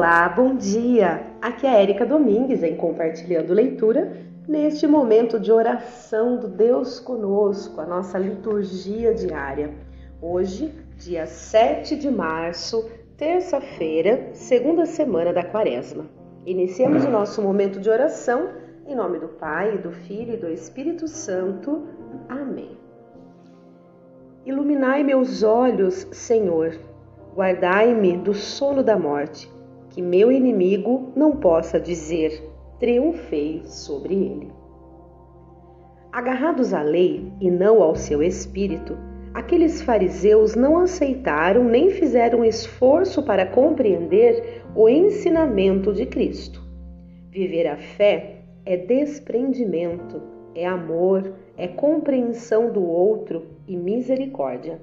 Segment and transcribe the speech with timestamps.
[0.00, 1.26] Olá, bom dia!
[1.42, 4.16] Aqui é a Erika Domingues em Compartilhando Leitura,
[4.48, 9.74] neste momento de oração do Deus conosco, a nossa liturgia diária.
[10.22, 16.06] Hoje, dia 7 de março, terça-feira, segunda semana da quaresma.
[16.46, 18.48] Iniciamos o nosso momento de oração
[18.86, 21.86] em nome do Pai, do Filho e do Espírito Santo.
[22.26, 22.70] Amém.
[24.46, 26.74] Iluminai meus olhos, Senhor,
[27.36, 29.59] guardai-me do sono da morte
[29.90, 32.42] que meu inimigo não possa dizer:
[32.78, 34.52] triunfei sobre ele.
[36.12, 38.96] Agarrados à lei e não ao seu espírito,
[39.32, 46.60] aqueles fariseus não aceitaram nem fizeram esforço para compreender o ensinamento de Cristo.
[47.30, 50.20] Viver a fé é desprendimento,
[50.54, 54.80] é amor, é compreensão do outro e misericórdia.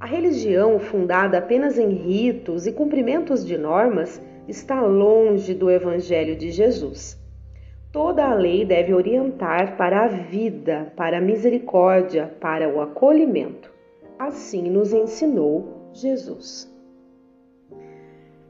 [0.00, 6.52] A religião, fundada apenas em ritos e cumprimentos de normas, está longe do Evangelho de
[6.52, 7.18] Jesus.
[7.90, 13.72] Toda a lei deve orientar para a vida, para a misericórdia, para o acolhimento.
[14.16, 16.72] Assim nos ensinou Jesus.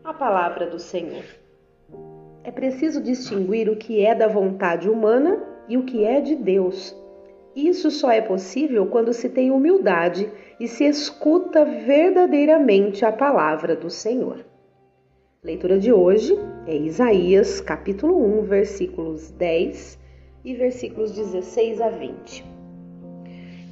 [0.05, 1.25] A palavra do Senhor.
[2.45, 6.95] É preciso distinguir o que é da vontade humana e o que é de Deus.
[7.59, 13.91] Isso só é possível quando se tem humildade e se escuta verdadeiramente a palavra do
[13.91, 14.47] Senhor.
[15.43, 19.99] Leitura de hoje é Isaías, capítulo 1, versículos 10
[20.45, 22.47] e versículos 16 a 20.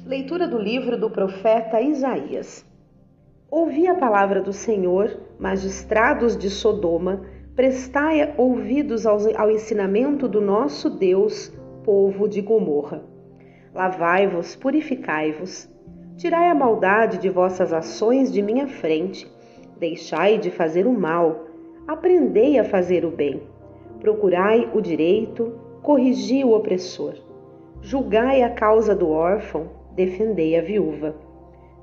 [0.05, 2.65] Leitura do livro do profeta Isaías.
[3.49, 7.21] Ouvi a palavra do Senhor, magistrados de Sodoma,
[7.55, 11.53] prestai ouvidos ao ensinamento do nosso Deus,
[11.85, 13.15] povo de Gomorra.
[13.77, 15.69] Lavai-vos, purificai-vos.
[16.15, 19.31] Tirai a maldade de vossas ações de minha frente.
[19.79, 21.45] Deixai de fazer o mal.
[21.87, 23.39] Aprendei a fazer o bem.
[23.99, 25.53] Procurai o direito,
[25.83, 27.13] corrigi o opressor.
[27.79, 31.13] Julgai a causa do órfão, defendei a viúva.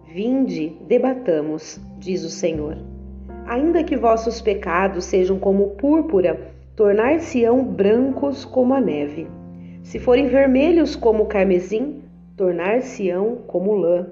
[0.05, 2.77] Vinde, debatamos, diz o Senhor.
[3.47, 9.29] Ainda que vossos pecados sejam como púrpura, tornar-se-ão brancos como a neve.
[9.85, 12.03] Se forem vermelhos como o carmesim,
[12.39, 14.07] tornar-se-ão como lã.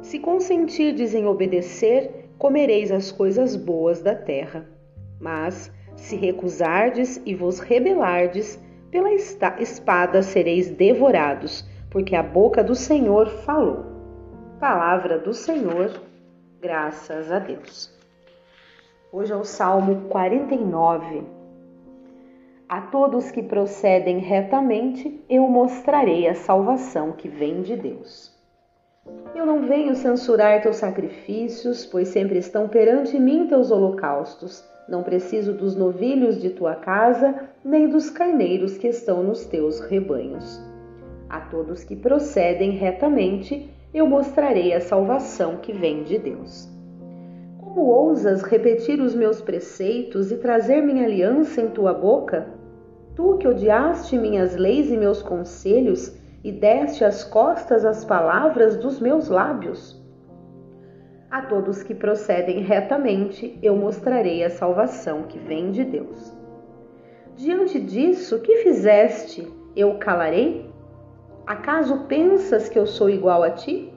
[0.00, 4.64] Se consentirdes em obedecer, comereis as coisas boas da terra.
[5.20, 8.58] Mas, se recusardes e vos rebelardes,
[8.90, 13.84] pela espada sereis devorados, porque a boca do Senhor falou.
[14.60, 15.90] Palavra do Senhor,
[16.62, 17.92] graças a Deus.
[19.12, 21.39] Hoje é o Salmo 49.
[22.70, 28.32] A todos que procedem retamente, eu mostrarei a salvação que vem de Deus.
[29.34, 34.64] Eu não venho censurar teus sacrifícios, pois sempre estão perante mim teus holocaustos.
[34.88, 40.62] Não preciso dos novilhos de tua casa, nem dos carneiros que estão nos teus rebanhos.
[41.28, 46.68] A todos que procedem retamente, eu mostrarei a salvação que vem de Deus.
[47.58, 52.59] Como ousas repetir os meus preceitos e trazer minha aliança em tua boca?
[53.14, 59.00] Tu que odiaste minhas leis e meus conselhos e deste as costas às palavras dos
[59.00, 60.00] meus lábios.
[61.30, 66.32] A todos que procedem retamente, eu mostrarei a salvação que vem de Deus.
[67.36, 69.46] Diante disso, que fizeste?
[69.76, 70.70] Eu calarei?
[71.46, 73.92] Acaso pensas que eu sou igual a ti?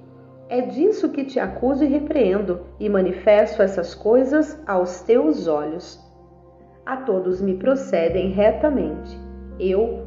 [0.50, 6.00] É disso que te acuso e repreendo, e manifesto essas coisas aos teus olhos
[6.86, 9.18] a todos me procedem retamente.
[9.60, 10.04] Eu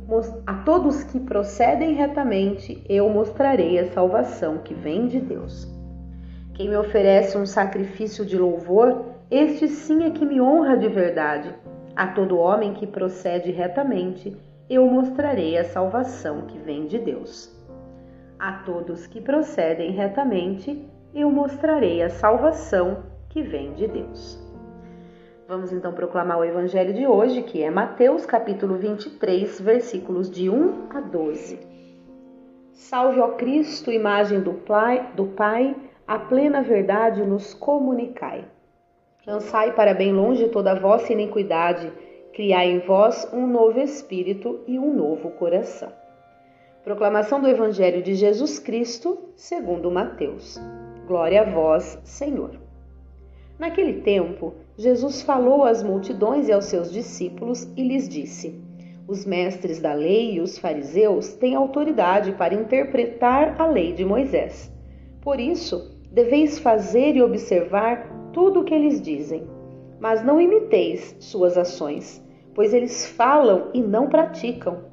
[0.47, 5.67] a todos que procedem retamente, eu mostrarei a salvação que vem de Deus.
[6.55, 11.55] Quem me oferece um sacrifício de louvor, este sim é que me honra de verdade.
[11.95, 14.37] A todo homem que procede retamente,
[14.69, 17.55] eu mostrarei a salvação que vem de Deus.
[18.39, 24.46] A todos que procedem retamente, eu mostrarei a salvação que vem de Deus.
[25.49, 30.89] Vamos então proclamar o evangelho de hoje, que é Mateus capítulo 23, versículos de 1
[30.91, 31.61] a 12.
[32.73, 38.45] Salve ó Cristo, imagem do Pai, do Pai, a plena verdade nos comunicai.
[39.25, 41.93] Lançai para bem longe toda a vossa iniquidade,
[42.33, 45.93] criai em vós um novo espírito e um novo coração.
[46.83, 50.61] Proclamação do Evangelho de Jesus Cristo, segundo Mateus.
[51.07, 52.51] Glória a vós, Senhor.
[53.61, 58.61] Naquele tempo, Jesus falou às multidões e aos seus discípulos e lhes disse:
[59.09, 64.71] Os mestres da lei e os fariseus têm autoridade para interpretar a lei de Moisés.
[65.23, 69.49] Por isso, deveis fazer e observar tudo o que eles dizem.
[69.99, 72.23] mas não imiteis suas ações,
[72.55, 74.85] pois eles falam e não praticam.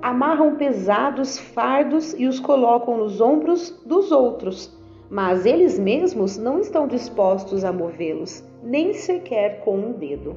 [0.00, 4.72] Amarram pesados fardos e os colocam nos ombros dos outros,
[5.10, 10.36] mas eles mesmos não estão dispostos a movê-los, nem sequer com um dedo.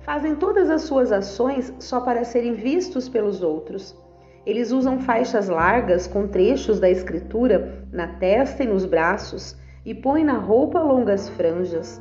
[0.00, 3.96] Fazem todas as suas ações só para serem vistos pelos outros.
[4.46, 10.24] Eles usam faixas largas com trechos da escritura na testa e nos braços e põem
[10.24, 12.00] na roupa longas franjas.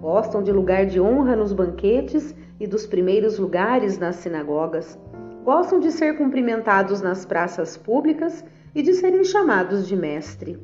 [0.00, 4.98] Gostam de lugar de honra nos banquetes e dos primeiros lugares nas sinagogas.
[5.44, 8.44] Gostam de ser cumprimentados nas praças públicas
[8.74, 10.58] e de serem chamados de mestre.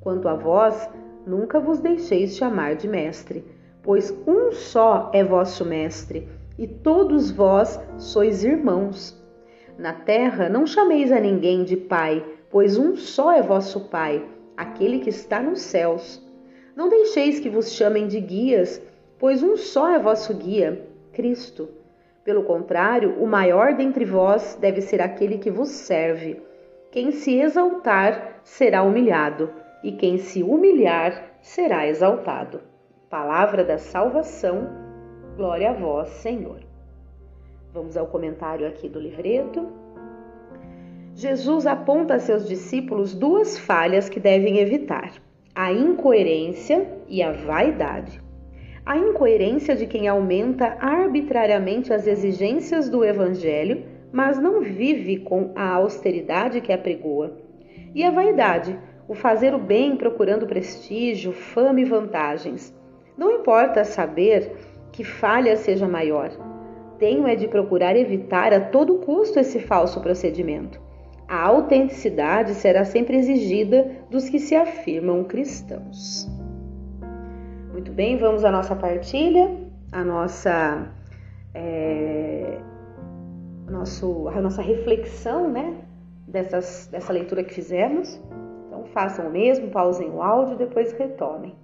[0.00, 0.88] Quanto a vós,
[1.26, 3.44] nunca vos deixeis chamar de mestre,
[3.82, 6.28] pois um só é vosso mestre,
[6.58, 9.18] e todos vós sois irmãos.
[9.78, 14.24] Na terra não chameis a ninguém de pai, pois um só é vosso pai,
[14.56, 16.22] aquele que está nos céus.
[16.76, 18.82] Não deixeis que vos chamem de guias,
[19.18, 21.68] pois um só é vosso guia, Cristo.
[22.22, 26.42] Pelo contrário, o maior dentre vós deve ser aquele que vos serve.
[26.90, 29.50] Quem se exaltar será humilhado,
[29.82, 32.69] e quem se humilhar será exaltado.
[33.10, 34.68] Palavra da salvação,
[35.36, 36.60] glória a vós, Senhor.
[37.74, 39.66] Vamos ao comentário aqui do livreto.
[41.16, 45.14] Jesus aponta a seus discípulos duas falhas que devem evitar
[45.52, 48.22] a incoerência e a vaidade.
[48.86, 55.68] A incoerência de quem aumenta arbitrariamente as exigências do Evangelho, mas não vive com a
[55.68, 57.36] austeridade que apregoa.
[57.92, 58.78] E a vaidade,
[59.08, 62.78] o fazer o bem procurando prestígio, fama e vantagens.
[63.20, 64.56] Não importa saber
[64.90, 66.30] que falha seja maior,
[66.98, 70.80] tenho é de procurar evitar a todo custo esse falso procedimento.
[71.28, 76.26] A autenticidade será sempre exigida dos que se afirmam cristãos.
[77.70, 79.54] Muito bem, vamos à nossa partilha,
[79.92, 80.90] a nossa,
[81.52, 82.58] é,
[83.68, 85.74] nosso, a nossa reflexão né,
[86.26, 88.18] dessas, dessa leitura que fizemos.
[88.66, 91.54] Então façam o mesmo, pausem o áudio e depois retomem.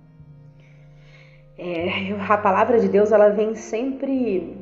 [1.59, 4.59] É, a palavra de Deus ela vem sempre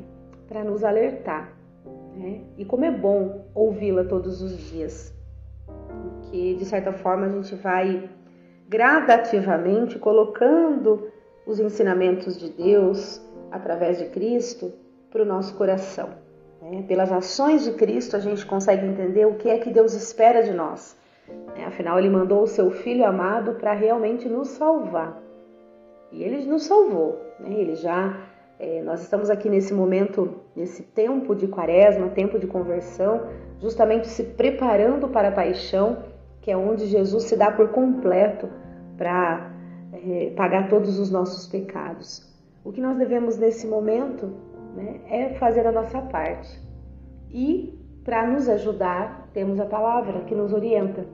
[0.47, 1.55] para nos alertar
[2.15, 2.41] né?
[2.57, 5.13] E como é bom ouvi-la todos os dias,
[5.65, 8.09] porque de certa forma a gente vai
[8.67, 11.11] gradativamente colocando
[11.45, 13.21] os ensinamentos de Deus
[13.51, 14.73] através de Cristo
[15.11, 16.09] para o nosso coração.
[16.61, 16.83] Né?
[16.87, 20.51] Pelas ações de Cristo a gente consegue entender o que é que Deus espera de
[20.51, 20.97] nós.
[21.55, 21.65] Né?
[21.65, 25.21] Afinal, Ele mandou o Seu Filho amado para realmente nos salvar.
[26.15, 27.21] E Ele nos salvou.
[27.39, 27.53] Né?
[27.53, 28.17] Ele já
[28.57, 33.27] é, nós estamos aqui nesse momento, nesse tempo de quaresma, tempo de conversão,
[33.59, 36.03] justamente se preparando para a paixão,
[36.41, 38.47] que é onde Jesus se dá por completo
[38.97, 39.51] para
[39.91, 42.33] é, pagar todos os nossos pecados.
[42.63, 44.31] O que nós devemos nesse momento
[44.73, 46.57] né, é fazer a nossa parte.
[47.29, 51.05] E para nos ajudar, temos a palavra que nos orienta.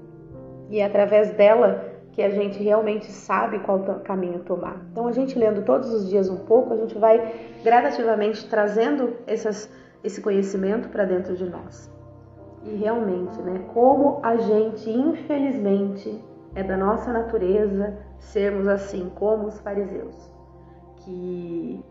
[0.70, 4.82] E é através dela que a gente realmente sabe qual caminho tomar.
[4.92, 9.72] Então, a gente lendo todos os dias um pouco, a gente vai gradativamente trazendo essas,
[10.04, 11.90] esse conhecimento para dentro de nós.
[12.64, 16.24] E realmente, né, como a gente, infelizmente,
[16.54, 20.16] é da nossa natureza sermos assim, como os fariseus,
[20.98, 21.84] que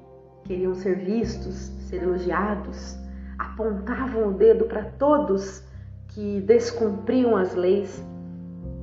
[0.45, 1.55] queriam ser vistos,
[1.89, 2.97] ser elogiados,
[3.39, 5.65] apontavam o dedo para todos
[6.09, 8.05] que descumpriam as leis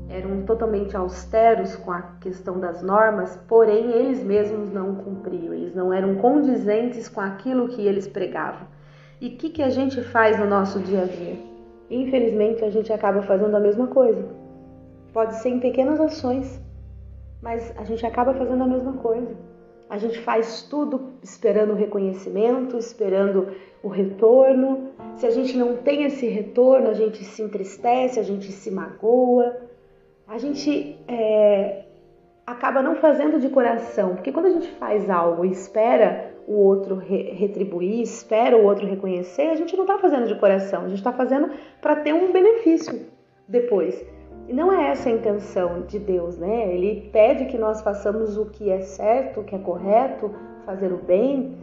[0.10, 5.92] eram totalmente austeros com a questão das normas, porém eles mesmos não cumpriam, eles não
[5.92, 8.68] eram condizentes com aquilo que eles pregavam.
[9.20, 11.38] E o que, que a gente faz no nosso dia a dia?
[11.90, 14.24] Infelizmente, a gente acaba fazendo a mesma coisa.
[15.14, 16.62] Pode ser em pequenas ações,
[17.42, 19.36] mas a gente acaba fazendo a mesma coisa.
[19.90, 23.48] A gente faz tudo esperando o reconhecimento, esperando
[23.82, 24.90] o retorno.
[25.16, 29.56] Se a gente não tem esse retorno, a gente se entristece, a gente se magoa,
[30.28, 31.84] a gente é,
[32.46, 36.96] acaba não fazendo de coração, porque quando a gente faz algo e espera o outro
[36.96, 41.00] re retribuir, espera o outro reconhecer, a gente não está fazendo de coração, a gente
[41.00, 41.50] está fazendo
[41.82, 43.06] para ter um benefício
[43.48, 44.06] depois.
[44.48, 46.74] E não é essa a intenção de Deus, né?
[46.74, 50.34] Ele pede que nós façamos o que é certo, o que é correto,
[50.66, 51.54] fazer o bem,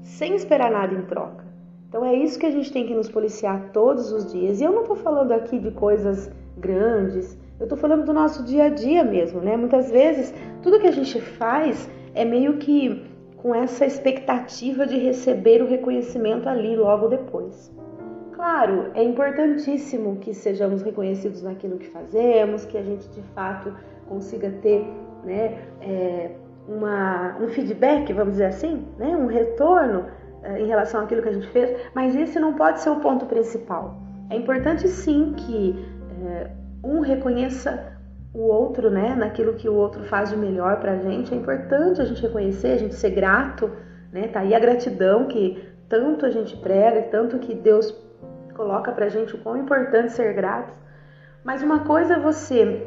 [0.00, 1.44] sem esperar nada em troca.
[1.86, 4.58] Então é isso que a gente tem que nos policiar todos os dias.
[4.58, 8.64] E eu não estou falando aqui de coisas grandes, eu estou falando do nosso dia
[8.64, 9.54] a dia mesmo, né?
[9.54, 15.62] Muitas vezes tudo que a gente faz é meio que com essa expectativa de receber
[15.62, 17.70] o reconhecimento ali logo depois.
[18.32, 23.74] Claro, é importantíssimo que sejamos reconhecidos naquilo que fazemos, que a gente de fato
[24.08, 24.86] consiga ter
[25.24, 26.30] né, é,
[26.66, 29.14] uma, um feedback, vamos dizer assim, né?
[29.14, 30.06] um retorno
[30.42, 33.26] eh, em relação àquilo que a gente fez, mas esse não pode ser o ponto
[33.26, 33.98] principal.
[34.30, 35.84] É importante sim que
[36.24, 36.50] é,
[36.82, 37.98] um reconheça
[38.32, 41.34] o outro, né, naquilo que o outro faz de melhor para a gente.
[41.34, 43.70] É importante a gente reconhecer, a gente ser grato,
[44.12, 44.28] né?
[44.28, 47.92] Tá aí a gratidão que tanto a gente prega, tanto que Deus
[48.54, 50.72] coloca para a gente o quão importante ser grato.
[51.42, 52.86] Mas uma coisa é você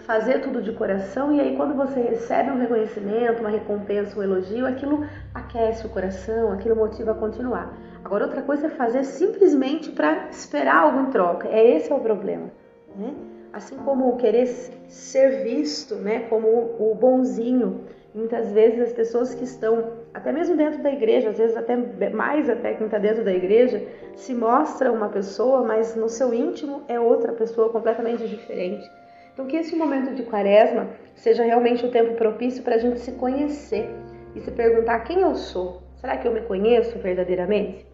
[0.00, 4.66] fazer tudo de coração e aí quando você recebe um reconhecimento, uma recompensa, um elogio,
[4.66, 5.04] aquilo
[5.34, 7.76] aquece o coração, aquilo motiva a continuar.
[8.02, 11.48] Agora outra coisa é fazer simplesmente para esperar algo em troca.
[11.48, 12.50] É esse é o problema,
[12.96, 13.14] né?
[13.52, 17.80] Assim como querer ser visto, né, como o bonzinho.
[18.14, 21.76] Muitas vezes as pessoas que estão até mesmo dentro da igreja, às vezes até
[22.10, 23.82] mais até quem está dentro da igreja,
[24.14, 28.88] se mostra uma pessoa, mas no seu íntimo é outra pessoa completamente diferente.
[29.32, 33.12] Então, que esse momento de quaresma seja realmente o tempo propício para a gente se
[33.12, 33.88] conhecer
[34.34, 35.82] e se perguntar quem eu sou.
[35.96, 37.86] Será que eu me conheço verdadeiramente?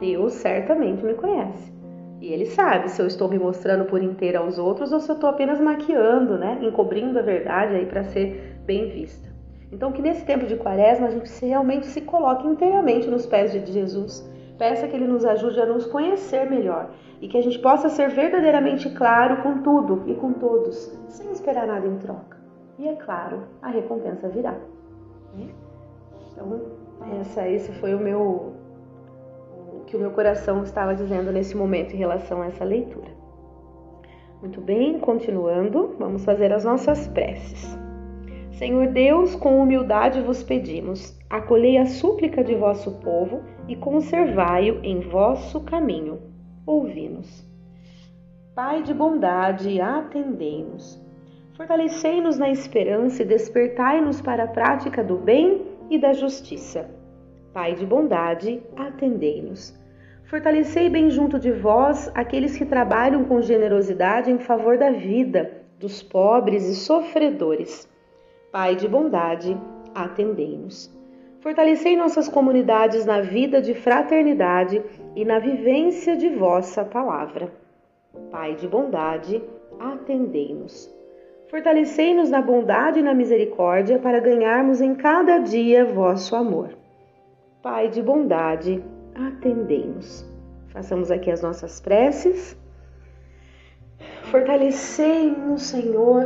[0.00, 1.73] Deus certamente me conhece.
[2.20, 5.14] E Ele sabe se eu estou me mostrando por inteira aos outros ou se eu
[5.14, 6.58] estou apenas maquiando, né?
[6.62, 9.28] encobrindo a verdade aí para ser bem vista.
[9.70, 13.72] Então, que nesse tempo de quaresma a gente realmente se coloque inteiramente nos pés de
[13.72, 14.28] Jesus.
[14.56, 16.90] Peça que Ele nos ajude a nos conhecer melhor
[17.20, 21.66] e que a gente possa ser verdadeiramente claro com tudo e com todos, sem esperar
[21.66, 22.38] nada em troca.
[22.78, 24.52] E é claro, a recompensa virá.
[25.36, 25.48] Né?
[26.32, 26.60] Então,
[27.20, 28.54] essa, esse foi o meu
[29.94, 33.06] que o meu coração estava dizendo nesse momento em relação a essa leitura.
[34.40, 37.78] Muito bem, continuando, vamos fazer as nossas preces.
[38.58, 44.98] Senhor Deus, com humildade vos pedimos, acolhei a súplica de vosso povo e conservai-o em
[44.98, 46.18] vosso caminho
[46.66, 47.48] ouvi-nos.
[48.52, 51.00] Pai de bondade, atendei-nos.
[51.56, 56.90] Fortalecei-nos na esperança e despertai-nos para a prática do bem e da justiça.
[57.52, 59.83] Pai de bondade, atendei-nos.
[60.34, 66.02] Fortalecei bem junto de vós aqueles que trabalham com generosidade em favor da vida, dos
[66.02, 67.88] pobres e sofredores.
[68.50, 69.56] Pai de bondade,
[69.94, 70.92] atendei-nos.
[71.38, 74.82] Fortalecei nossas comunidades na vida de fraternidade
[75.14, 77.52] e na vivência de vossa palavra.
[78.32, 79.40] Pai de bondade,
[79.78, 80.92] atendei-nos.
[81.46, 86.70] Fortalecei-nos na bondade e na misericórdia para ganharmos em cada dia vosso amor.
[87.62, 88.82] Pai de bondade,
[89.14, 90.24] atendei-nos.
[90.68, 92.56] Façamos aqui as nossas preces.
[94.30, 96.24] Fortalecei-nos, Senhor,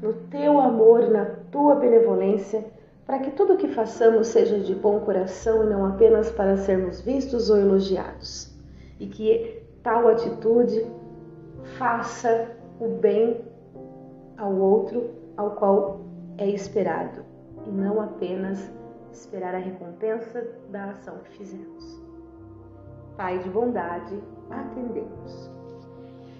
[0.00, 2.64] no teu amor e na tua benevolência
[3.08, 7.00] para que tudo o que façamos seja de bom coração e não apenas para sermos
[7.00, 8.54] vistos ou elogiados,
[9.00, 10.86] e que tal atitude
[11.78, 13.40] faça o bem
[14.36, 16.02] ao outro ao qual
[16.36, 17.24] é esperado,
[17.66, 18.70] e não apenas
[19.10, 21.97] esperar a recompensa da ação que fizemos.
[23.18, 24.14] Pai de bondade,
[24.48, 25.50] atendemos.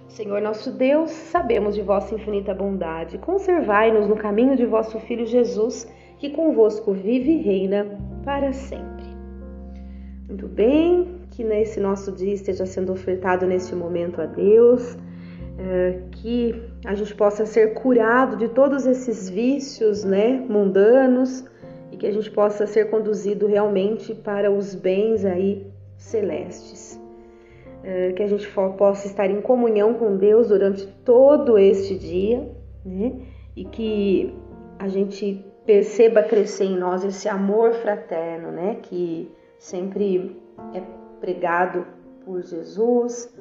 [0.07, 5.85] Senhor nosso Deus, sabemos de vossa infinita bondade, conservai-nos no caminho de vosso Filho Jesus
[6.17, 7.85] que convosco vive e reina
[8.23, 9.03] para sempre.
[10.25, 14.97] Muito bem, que nesse nosso dia esteja sendo ofertado neste momento a Deus,
[15.57, 21.43] é, que a gente possa ser curado de todos esses vícios né, mundanos
[21.91, 25.68] e que a gente possa ser conduzido realmente para os bens aí
[25.99, 26.99] celestes.
[27.81, 28.45] É, que a gente
[28.77, 32.51] possa estar em comunhão com Deus durante todo este dia,
[32.83, 33.21] né?
[33.55, 34.35] E que
[34.77, 40.41] a gente perceba crescer em nós esse amor fraterno, né, que sempre
[40.73, 40.81] é
[41.19, 41.85] pregado
[42.25, 43.31] por Jesus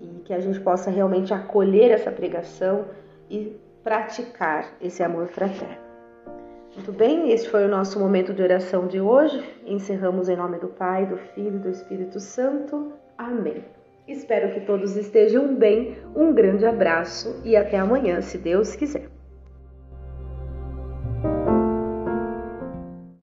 [0.00, 2.84] e que a gente possa realmente acolher essa pregação
[3.28, 5.91] e praticar esse amor fraterno.
[6.74, 9.44] Muito bem, este foi o nosso momento de oração de hoje.
[9.66, 12.92] Encerramos em nome do Pai, do Filho e do Espírito Santo.
[13.18, 13.62] Amém.
[14.08, 15.98] Espero que todos estejam bem.
[16.16, 19.11] Um grande abraço e até amanhã, se Deus quiser.